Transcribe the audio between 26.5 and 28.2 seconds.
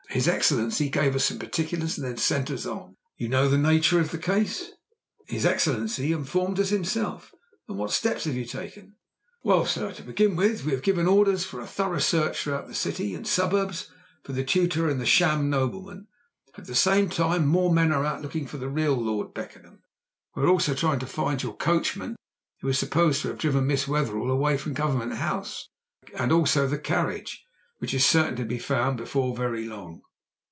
the carriage, which is